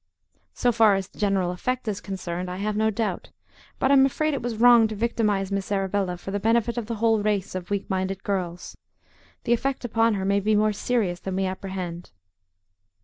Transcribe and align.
"So 0.55 0.71
far 0.71 0.95
as 0.95 1.07
the 1.09 1.19
general 1.19 1.51
effect 1.51 1.87
is 1.87 2.01
concerned, 2.01 2.49
I 2.49 2.55
have 2.57 2.75
no 2.75 2.89
doubt; 2.89 3.29
but 3.77 3.91
I'm 3.91 4.03
afraid 4.03 4.33
it 4.33 4.41
was 4.41 4.57
wrong 4.57 4.87
to 4.87 4.95
victimize 4.95 5.51
Miss 5.51 5.71
Arabella 5.71 6.17
for 6.17 6.31
the 6.31 6.39
benefit 6.39 6.75
of 6.75 6.87
the 6.87 6.95
whole 6.95 7.21
race 7.21 7.53
of 7.53 7.69
weak 7.69 7.87
minded 7.87 8.23
girls. 8.23 8.75
The 9.43 9.53
effect 9.53 9.85
upon 9.85 10.15
her 10.15 10.25
may 10.25 10.39
be 10.39 10.55
more 10.55 10.73
serious 10.73 11.19
than 11.19 11.35
we 11.35 11.45
apprehend." 11.45 12.09